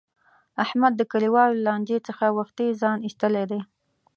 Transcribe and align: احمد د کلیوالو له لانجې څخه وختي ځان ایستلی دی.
احمد 0.63 0.93
د 0.97 1.01
کلیوالو 1.11 1.55
له 1.57 1.63
لانجې 1.67 1.97
څخه 2.07 2.25
وختي 2.39 2.67
ځان 2.81 2.97
ایستلی 3.07 3.45
دی. 3.51 3.59